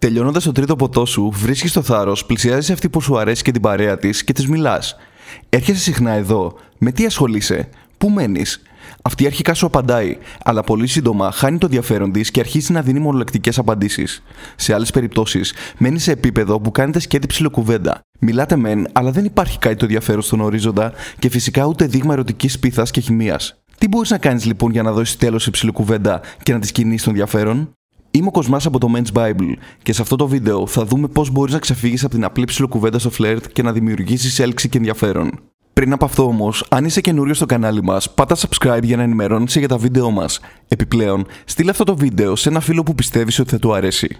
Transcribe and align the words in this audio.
Τελειώνοντας 0.00 0.44
το 0.44 0.52
τρίτο 0.52 0.76
ποτό 0.76 1.06
σου, 1.06 1.30
βρίσκεις 1.34 1.72
το 1.72 1.82
θάρρος, 1.82 2.24
πλησιάζεις 2.26 2.70
αυτή 2.70 2.88
που 2.88 3.00
σου 3.00 3.18
αρέσει 3.18 3.42
και 3.42 3.50
την 3.50 3.62
παρέα 3.62 3.98
της 3.98 4.24
και 4.24 4.32
της 4.32 4.46
μιλάς. 4.48 4.96
Έρχεσαι 5.48 5.80
συχνά 5.80 6.10
εδώ. 6.10 6.54
Με 6.78 6.92
τι 6.92 7.04
ασχολείσαι, 7.04 7.68
Πού 7.98 8.10
μένεις; 8.10 8.62
Αυτή 9.02 9.26
αρχικά 9.26 9.54
σου 9.54 9.66
απαντάει, 9.66 10.18
αλλά 10.44 10.62
πολύ 10.62 10.86
σύντομα 10.86 11.32
χάνει 11.32 11.58
το 11.58 11.66
ενδιαφέρον 11.66 12.12
της 12.12 12.30
και 12.30 12.40
αρχίζει 12.40 12.72
να 12.72 12.82
δίνει 12.82 12.98
μονολεκτικές 12.98 13.58
απαντήσεις. 13.58 14.22
Σε 14.56 14.74
άλλες 14.74 14.90
περιπτώσεις, 14.90 15.54
μένεις 15.78 16.02
σε 16.02 16.10
επίπεδο 16.12 16.60
που 16.60 16.70
κάνετε 16.70 17.00
σκέτη 17.00 17.26
ψιλοκουβέντα. 17.26 18.00
Μιλάτε 18.18 18.56
μεν, 18.56 18.86
αλλά 18.92 19.10
δεν 19.10 19.24
υπάρχει 19.24 19.58
κάτι 19.58 19.76
το 19.76 19.84
ενδιαφέρον 19.84 20.22
στον 20.22 20.40
ορίζοντα 20.40 20.92
και 21.18 21.28
φυσικά 21.28 21.64
ούτε 21.64 21.86
δείγμα 21.86 22.12
ερωτικής 22.12 22.58
πίθα 22.58 22.82
και 22.82 23.00
χημίας. 23.00 23.62
Τι 23.78 23.88
μπορείς 23.88 24.10
να 24.10 24.18
κάνεις 24.18 24.44
λοιπόν 24.44 24.70
για 24.70 24.82
να 24.82 24.92
δώσεις 24.92 25.16
τέλος 25.16 25.42
σε 25.42 25.50
ψιλοκουβέντα 25.50 26.20
και 26.42 26.52
να 26.52 26.58
τη 26.58 26.72
κινήσει 26.72 27.04
τον 27.04 27.12
ενδιαφέρον; 27.12 27.74
Είμαι 28.10 28.26
ο 28.26 28.30
Κοσμάς 28.30 28.66
από 28.66 28.78
το 28.78 28.88
Men's 28.94 29.12
Bible 29.18 29.52
και 29.82 29.92
σε 29.92 30.02
αυτό 30.02 30.16
το 30.16 30.26
βίντεο 30.26 30.66
θα 30.66 30.84
δούμε 30.84 31.08
πώς 31.08 31.30
μπορείς 31.30 31.52
να 31.52 31.58
ξεφύγεις 31.58 32.04
από 32.04 32.14
την 32.14 32.24
απλή 32.24 32.44
ψιλοκουβέντα 32.44 32.98
στο 32.98 33.10
φλερτ 33.10 33.44
και 33.52 33.62
να 33.62 33.72
δημιουργήσεις 33.72 34.38
έλξη 34.38 34.68
και 34.68 34.76
ενδιαφέρον. 34.76 35.30
Πριν 35.72 35.92
από 35.92 36.04
αυτό 36.04 36.24
όμως, 36.24 36.66
αν 36.68 36.84
είσαι 36.84 37.00
καινούριο 37.00 37.34
στο 37.34 37.46
κανάλι 37.46 37.82
μας, 37.82 38.14
πάτα 38.14 38.36
subscribe 38.36 38.82
για 38.82 38.96
να 38.96 39.02
ενημερώνεσαι 39.02 39.58
για 39.58 39.68
τα 39.68 39.76
βίντεό 39.76 40.10
μας. 40.10 40.40
Επιπλέον, 40.68 41.26
στείλε 41.44 41.70
αυτό 41.70 41.84
το 41.84 41.96
βίντεο 41.96 42.36
σε 42.36 42.48
ένα 42.48 42.60
φίλο 42.60 42.82
που 42.82 42.94
πιστεύεις 42.94 43.38
ότι 43.38 43.50
θα 43.50 43.58
του 43.58 43.74
αρέσει. 43.74 44.16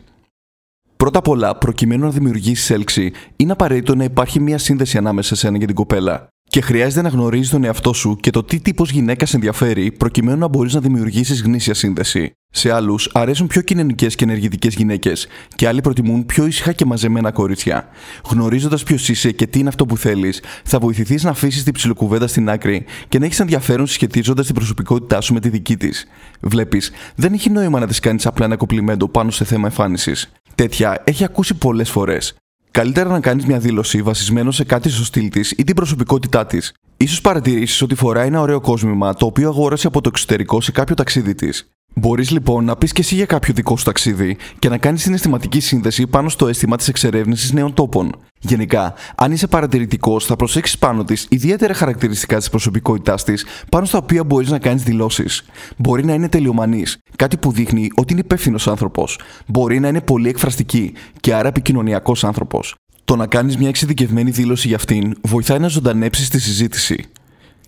Πρώτα 0.97 1.19
απ' 1.19 1.29
όλα, 1.29 1.57
προκειμένου 1.57 2.05
να 2.05 2.11
δημιουργήσεις 2.11 2.71
έλξη, 2.71 3.13
είναι 3.37 3.52
απαραίτητο 3.52 3.95
να 3.95 4.05
υπάρχει 4.05 4.41
μια 4.41 4.59
σύνδεση 4.59 4.99
ανάμεσα 4.99 5.35
σε 5.35 5.47
ένα 5.49 5.59
και 5.59 5.66
την 5.66 5.75
κοπέλα. 5.75 6.29
Και 6.43 6.61
χρειάζεται 6.61 7.02
να 7.02 7.09
γνωρίζεις 7.09 7.51
τον 7.51 7.65
εαυτό 7.65 7.93
σου 7.93 8.16
και 8.21 8.30
το 8.30 8.45
τι 8.45 8.61
τύπος 8.61 8.91
γυναίκα 8.91 9.27
ενδιαφέρει, 9.33 9.93
προκειμένου 9.93 10.38
να 10.38 10.49
μπορείς 10.49 10.75
να 10.75 10.80
δημιουργήσεις 10.80 11.43
γνήσια 11.43 11.75
σύνδεση. 11.75 12.33
Σε 12.53 12.73
άλλους 12.73 13.11
αρέσουν 13.13 13.47
πιο 13.47 13.61
κοινωνικές 13.61 14.15
και 14.15 14.25
ενεργητικές 14.25 14.75
γυναίκες, 14.75 15.27
και 15.57 15.69
άλλοι 15.69 15.81
προτιμούν 15.81 16.27
πιο 16.27 16.47
ήσυχα 16.47 16.73
και 16.73 16.85
μαζεμένα 16.85 17.33
κορίτσια. 17.33 17.89
Γνωρίζοντας 18.25 18.83
ποιος 18.83 19.09
είσαι 19.09 19.31
και 19.31 19.47
τι 19.47 19.59
είναι 19.59 19.69
αυτό 19.69 19.87
που 19.87 19.97
θέλεις, 19.97 20.43
θα 20.65 20.79
βοηθηθείς 20.79 21.23
να 21.24 21.30
αφήσεις 21.30 21.63
την 21.63 21.73
ψιλοκουβέντα 21.73 22.27
στην 22.27 22.51
άκρη 22.51 22.85
και 23.09 23.19
να 23.19 23.24
έχεις 23.24 23.41
ενδιαφέρον 23.41 23.87
συσχετίζοντας 23.87 24.47
την 24.47 24.55
προσωπικότητά 24.55 25.21
σου 25.21 25.35
με 25.35 25.41
τη 25.41 25.49
δική 25.49 25.77
της. 25.77 26.07
Βλέπεις, 26.41 26.93
δεν 27.15 27.33
έχει 27.33 27.51
νόημα 27.51 27.80
να 27.80 27.87
τη 27.87 28.01
κάνεις 28.01 28.27
απλά 28.27 28.45
ένα 28.45 28.57
κοπλιμέντο 28.57 29.09
πάνω 29.09 29.30
σε 29.30 29.45
θέμα 29.45 29.67
εμφάνισης. 29.67 30.33
Τέτοια 30.55 31.02
έχει 31.05 31.24
ακούσει 31.24 31.55
πολλές 31.55 31.91
φορές. 31.91 32.35
Καλύτερα 32.71 33.09
να 33.09 33.21
κάνεις 33.21 33.46
μια 33.46 33.59
δήλωση 33.59 34.02
βασισμένο 34.02 34.51
σε 34.51 34.65
κάτι 34.65 34.91
στο 34.91 35.05
στυλ 35.05 35.29
της 35.29 35.51
ή 35.51 35.65
την 35.65 35.74
προσωπικότητά 35.74 36.46
της. 36.46 36.73
σω 37.09 37.21
παρατηρήσεις 37.21 37.83
ότι 37.83 37.95
φοράει 37.95 38.27
ένα 38.27 38.41
ωραίο 38.41 38.61
κόσμημα 38.61 39.15
το 39.15 39.27
οποίο 39.27 39.49
αγόρασε 39.49 39.87
από 39.87 40.01
το 40.01 40.09
εξωτερικό 40.13 40.61
σε 40.61 40.73
κάποιο 40.73 40.95
ταξίδι 40.95 41.35
της. 41.35 41.71
Μπορείς 41.95 42.30
λοιπόν 42.30 42.65
να 42.65 42.77
πεις 42.77 42.93
και 42.93 43.01
εσύ 43.01 43.15
για 43.15 43.27
κάποιο 43.27 43.55
δικό 43.55 43.77
σου 43.77 43.85
ταξίδι 43.85 44.37
και 44.59 44.69
να 44.69 44.79
κάνεις 44.79 45.02
συναισθηματική 45.02 45.60
σύνδεση 45.60 46.07
πάνω 46.07 46.29
στο 46.29 46.49
αίσθημα 46.49 46.77
της 46.77 46.88
εξερεύνησης 46.88 47.52
νέων 47.52 47.74
τόπων. 47.74 48.13
Γενικά, 48.41 48.95
αν 49.16 49.33
είσαι 49.33 49.46
παρατηρητικός, 49.46 50.24
θα 50.24 50.37
προσέξεις 50.37 50.79
πάνω 50.79 51.05
της 51.05 51.27
ιδιαίτερα 51.30 51.74
χαρακτηριστικά 51.74 52.37
της 52.37 52.51
προσωπικότητάς 52.51 53.24
της, 53.24 53.46
πάνω 53.71 53.85
στα 53.85 53.99
οποία 53.99 54.24
μπορείς 54.24 54.51
να 54.51 54.59
κάνεις 54.59 54.83
δηλώσεις. 54.83 55.45
Μπορεί 55.77 56.05
να 56.05 56.15
είναι 56.15 56.29
τελειομανής, 56.29 56.99
κάτι 57.16 57.37
που 57.37 57.52
δείχνει 57.52 57.91
ότι 57.95 58.13
είναι 58.13 58.21
υπεύθυνος 58.21 58.68
άνθρωπος. 58.68 59.18
Μπορεί 59.46 59.80
να 59.80 59.88
είναι 59.88 60.01
πολύ 60.01 60.29
εκφραστική 60.29 60.93
και 61.21 61.35
άρα 61.35 61.49
επικοινωνιακός 61.49 62.24
άνθρωπος. 62.24 62.74
Το 63.05 63.16
να 63.16 63.27
κάνεις 63.27 63.57
μια 63.57 63.68
εξειδικευμένη 63.68 64.31
δήλωση 64.31 64.66
για 64.69 64.77
αυτήν 64.77 65.15
βοηθάει 65.22 65.59
να 65.59 65.69
ζωντανέψεις 65.69 66.28
τη 66.28 66.41
συζήτηση. 66.41 67.05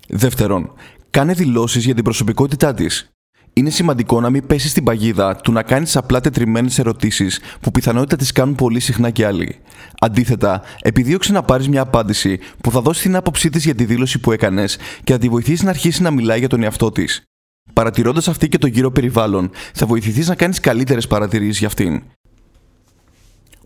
Δεύτερον, 0.08 0.72
κάνε 1.10 1.32
δηλώσεις 1.32 1.84
για 1.84 1.94
την 1.94 2.04
προσωπικότητά 2.04 2.74
της 2.74 3.12
είναι 3.52 3.70
σημαντικό 3.70 4.20
να 4.20 4.30
μην 4.30 4.46
πέσεις 4.46 4.70
στην 4.70 4.84
παγίδα 4.84 5.36
του 5.36 5.52
να 5.52 5.62
κάνεις 5.62 5.96
απλά 5.96 6.20
τετριμένες 6.20 6.78
ερωτήσεις 6.78 7.40
που 7.60 7.70
πιθανότητα 7.70 8.16
τις 8.16 8.32
κάνουν 8.32 8.54
πολύ 8.54 8.80
συχνά 8.80 9.10
και 9.10 9.26
άλλοι. 9.26 9.58
Αντίθετα, 10.00 10.62
επιδίωξε 10.82 11.32
να 11.32 11.42
πάρεις 11.42 11.68
μια 11.68 11.80
απάντηση 11.80 12.38
που 12.60 12.70
θα 12.70 12.80
δώσει 12.80 13.02
την 13.02 13.16
άποψή 13.16 13.50
της 13.50 13.64
για 13.64 13.74
τη 13.74 13.84
δήλωση 13.84 14.18
που 14.18 14.32
έκανες 14.32 14.78
και 15.04 15.12
θα 15.12 15.18
τη 15.18 15.28
βοηθήσεις 15.28 15.62
να 15.62 15.70
αρχίσει 15.70 16.02
να 16.02 16.10
μιλάει 16.10 16.38
για 16.38 16.48
τον 16.48 16.62
εαυτό 16.62 16.90
της. 16.90 17.22
Παρατηρώντας 17.72 18.28
αυτή 18.28 18.48
και 18.48 18.58
το 18.58 18.66
γύρο 18.66 18.90
περιβάλλον, 18.90 19.50
θα 19.74 19.86
βοηθηθείς 19.86 20.28
να 20.28 20.34
κάνεις 20.34 20.60
καλύτερες 20.60 21.06
παρατηρήσεις 21.06 21.58
για 21.58 21.66
αυτήν. 21.66 22.02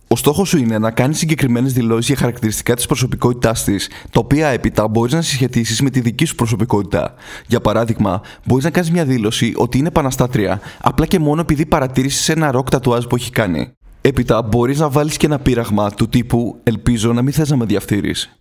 Ο 0.08 0.16
στόχος 0.16 0.48
σου 0.48 0.58
είναι 0.58 0.78
να 0.78 0.90
κάνεις 0.90 1.18
συγκεκριμένες 1.18 1.72
δηλώσεις 1.72 2.06
για 2.06 2.16
χαρακτηριστικά 2.16 2.74
της 2.74 2.86
προσωπικότητάς 2.86 3.64
της, 3.64 3.88
τα 4.10 4.20
οποία 4.20 4.48
έπειτα 4.48 4.88
μπορείς 4.88 5.12
να 5.12 5.22
συσχετήσει 5.22 5.82
με 5.82 5.90
τη 5.90 6.00
δική 6.00 6.24
σου 6.24 6.34
προσωπικότητα. 6.34 7.14
Για 7.46 7.60
παράδειγμα, 7.60 8.20
μπορείς 8.44 8.64
να 8.64 8.70
κάνεις 8.70 8.90
μια 8.90 9.04
δήλωση 9.04 9.52
ότι 9.56 9.78
είναι 9.78 9.88
επαναστάτρια, 9.88 10.60
απλά 10.80 11.06
και 11.06 11.18
μόνο 11.18 11.40
επειδή 11.40 11.66
παρατήρησες 11.66 12.28
ένα 12.28 12.50
ροκ 12.50 12.70
τατουάζ 12.70 13.04
που 13.04 13.16
έχει 13.16 13.30
κάνει. 13.30 13.72
Έπειτα, 14.00 14.42
μπορείς 14.42 14.78
να 14.78 14.88
βάλεις 14.88 15.16
και 15.16 15.26
ένα 15.26 15.38
πείραγμα 15.38 15.90
του 15.90 16.08
τύπου 16.08 16.60
Ελπίζω 16.62 17.12
να 17.12 17.22
μην 17.22 17.32
θες 17.32 17.50
να 17.50 17.56
με 17.56 17.64
διαφθείρεις. 17.64 18.36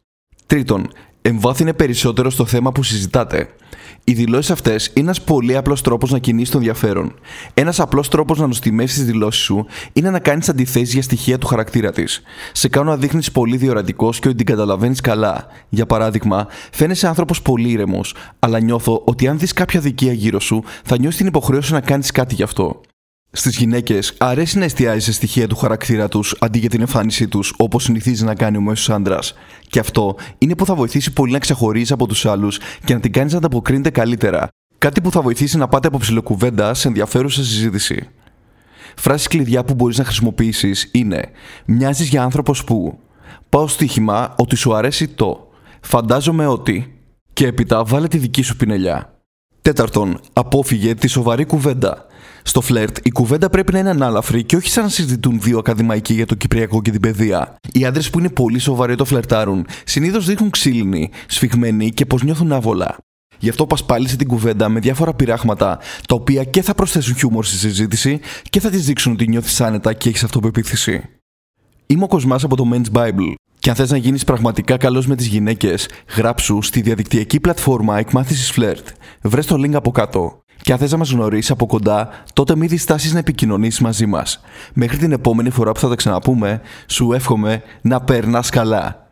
Τρίτον, 0.45 0.87
εμβάθυνε 1.21 1.73
περισσότερο 1.73 2.29
στο 2.29 2.45
θέμα 2.45 2.71
που 2.71 2.83
συζητάτε. 2.83 3.49
Οι 4.03 4.13
δηλώσεις 4.13 4.51
αυτές 4.51 4.85
είναι 4.85 4.99
ένας 5.05 5.21
πολύ 5.21 5.57
απλός 5.57 5.81
τρόπος 5.81 6.11
να 6.11 6.19
κινήσει 6.19 6.51
τον 6.51 6.59
ενδιαφέρον. 6.59 7.13
Ένας 7.53 7.79
απλός 7.79 8.09
τρόπος 8.09 8.39
να 8.39 8.47
νοστιμεύσει 8.47 8.95
τις 8.95 9.05
δηλώσεις 9.05 9.43
σου 9.43 9.65
είναι 9.93 10.09
να 10.09 10.19
κάνεις 10.19 10.49
αντιθέσεις 10.49 10.93
για 10.93 11.01
στοιχεία 11.01 11.37
του 11.37 11.47
χαρακτήρα 11.47 11.91
της. 11.91 12.21
Σε 12.51 12.67
κάνω 12.67 12.89
να 12.89 12.97
δείχνεις 12.97 13.31
πολύ 13.31 13.57
διορατικός 13.57 14.19
και 14.19 14.27
ότι 14.27 14.37
την 14.37 14.45
καταλαβαίνεις 14.45 15.01
καλά. 15.01 15.47
Για 15.69 15.85
παράδειγμα, 15.85 16.47
φαίνεσαι 16.71 17.07
άνθρωπος 17.07 17.41
πολύ 17.41 17.69
ήρεμος, 17.69 18.15
αλλά 18.39 18.59
νιώθω 18.59 19.01
ότι 19.05 19.27
αν 19.27 19.39
δεις 19.39 19.53
κάποια 19.53 19.79
δικία 19.79 20.13
γύρω 20.13 20.39
σου, 20.39 20.63
θα 20.83 20.97
νιώσεις 20.99 21.17
την 21.17 21.27
υποχρέωση 21.27 21.73
να 21.73 21.81
κάνεις 21.81 22.11
κάτι 22.11 22.35
γι' 22.35 22.43
αυτό. 22.43 22.81
Στις 23.37 23.57
γυναίκες 23.57 24.13
αρέσει 24.17 24.57
να 24.57 24.63
εστιάζει 24.63 24.99
σε 24.99 25.13
στοιχεία 25.13 25.47
του 25.47 25.55
χαρακτήρα 25.55 26.07
τους 26.07 26.35
αντί 26.39 26.59
για 26.59 26.69
την 26.69 26.81
εμφάνισή 26.81 27.27
τους 27.27 27.53
όπως 27.57 27.83
συνηθίζει 27.83 28.23
να 28.23 28.35
κάνει 28.35 28.57
ο 28.57 28.61
μέσος 28.61 28.89
άντρας. 28.89 29.33
Και 29.67 29.79
αυτό 29.79 30.15
είναι 30.37 30.55
που 30.55 30.65
θα 30.65 30.75
βοηθήσει 30.75 31.13
πολύ 31.13 31.31
να 31.31 31.39
ξεχωρίζεις 31.39 31.91
από 31.91 32.07
τους 32.07 32.25
άλλους 32.25 32.59
και 32.85 32.93
να 32.93 32.99
την 32.99 33.11
κάνεις 33.11 33.31
να 33.31 33.37
ανταποκρίνεται 33.37 33.89
καλύτερα. 33.89 34.47
Κάτι 34.77 35.01
που 35.01 35.11
θα 35.11 35.21
βοηθήσει 35.21 35.57
να 35.57 35.67
πάτε 35.67 35.87
από 35.87 35.97
ψηλοκουβέντα 35.97 36.73
σε 36.73 36.87
ενδιαφέρουσα 36.87 37.43
συζήτηση. 37.43 38.09
Φράσει 38.95 39.27
κλειδιά 39.27 39.63
που 39.63 39.73
μπορείς 39.73 39.97
να 39.97 40.03
χρησιμοποιήσεις 40.03 40.89
είναι 40.91 41.29
Μοιάζεις 41.65 42.07
για 42.07 42.23
άνθρωπος 42.23 42.63
που. 42.63 42.99
Πάω 43.49 43.67
στοίχημα 43.67 44.35
ότι 44.37 44.55
σου 44.55 44.75
αρέσει 44.75 45.07
το. 45.07 45.49
Φαντάζομαι 45.81 46.47
ότι. 46.47 46.99
Και 47.33 47.47
έπειτα 47.47 47.83
βάλε 47.83 48.07
τη 48.07 48.17
δική 48.17 48.41
σου 48.41 48.55
πινελιά. 48.55 49.14
Τέταρτον, 49.65 50.19
απόφυγε 50.33 50.95
τη 50.95 51.07
σοβαρή 51.07 51.45
κουβέντα. 51.45 52.05
Στο 52.43 52.61
φλερτ, 52.61 52.97
η 53.03 53.11
κουβέντα 53.11 53.49
πρέπει 53.49 53.73
να 53.73 53.79
είναι 53.79 53.89
ανάλαφρη 53.89 54.43
και 54.43 54.55
όχι 54.55 54.69
σαν 54.69 54.83
να 54.83 54.89
συζητούν 54.89 55.39
δύο 55.39 55.57
ακαδημαϊκοί 55.57 56.13
για 56.13 56.25
το 56.25 56.35
Κυπριακό 56.35 56.81
και 56.81 56.91
την 56.91 56.99
παιδεία. 56.99 57.55
Οι 57.71 57.85
άντρες 57.85 58.09
που 58.09 58.19
είναι 58.19 58.29
πολύ 58.29 58.59
σοβαροί 58.59 58.95
το 58.95 59.05
φλερτάρουν 59.05 59.65
συνήθως 59.85 60.25
δείχνουν 60.25 60.49
ξύλινοι, 60.49 61.09
σφιγμένοι 61.27 61.91
και 61.91 62.05
πως 62.05 62.23
νιώθουν 62.23 62.51
άβολα. 62.51 62.97
Γι' 63.39 63.49
αυτό 63.49 63.65
πα 63.65 63.77
πάλι 63.85 64.09
σε 64.09 64.15
την 64.15 64.27
κουβέντα 64.27 64.69
με 64.69 64.79
διάφορα 64.79 65.13
πειράγματα, 65.13 65.79
τα 66.07 66.15
οποία 66.15 66.43
και 66.43 66.61
θα 66.61 66.73
προσθέσουν 66.73 67.15
χιούμορ 67.15 67.45
στη 67.45 67.57
συζήτηση 67.57 68.19
και 68.49 68.59
θα 68.59 68.69
της 68.69 68.85
δείξουν 68.85 69.13
ότι 69.13 69.27
νιώθεις 69.27 69.61
άνετα 69.61 69.93
και 69.93 70.09
έχεις 70.09 70.23
αυτοπεποίθηση. 70.23 71.09
Είμαι 71.85 72.03
ο 72.03 72.07
Κοσμάς 72.07 72.43
από 72.43 72.55
το 72.55 72.63
Men's 72.73 72.97
Bible. 72.97 73.33
Και 73.65 73.71
αν 73.71 73.77
θες 73.77 73.91
να 73.91 73.97
γίνεις 73.97 74.23
πραγματικά 74.23 74.77
καλός 74.77 75.07
με 75.07 75.15
τις 75.15 75.25
γυναίκες, 75.25 75.89
γράψου 76.15 76.61
στη 76.61 76.81
διαδικτυακή 76.81 77.39
πλατφόρμα 77.39 77.97
εκμάθηση 77.97 78.53
φλερτ. 78.53 78.87
Βρες 79.21 79.45
το 79.45 79.55
link 79.55 79.73
από 79.73 79.91
κάτω. 79.91 80.43
Και 80.61 80.71
αν 80.71 80.77
θες 80.77 80.91
να 80.91 80.97
μας 80.97 81.11
γνωρίσεις 81.11 81.51
από 81.51 81.65
κοντά, 81.65 82.09
τότε 82.33 82.55
μην 82.55 82.69
διστάσεις 82.69 83.13
να 83.13 83.19
επικοινωνήσεις 83.19 83.79
μαζί 83.79 84.05
μας. 84.05 84.41
Μέχρι 84.73 84.97
την 84.97 85.11
επόμενη 85.11 85.49
φορά 85.49 85.71
που 85.71 85.79
θα 85.79 85.89
τα 85.89 85.95
ξαναπούμε, 85.95 86.61
σου 86.87 87.13
εύχομαι 87.13 87.61
να 87.81 88.01
περνάς 88.01 88.49
καλά. 88.49 89.04